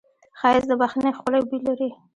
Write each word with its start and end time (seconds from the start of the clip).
ښایست 0.39 0.67
د 0.69 0.71
بښنې 0.81 1.09
ښکلی 1.17 1.41
بوی 1.47 1.59
لري 1.67 1.89